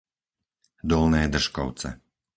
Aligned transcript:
Dolné 0.89 1.23
Držkovce 1.33 1.89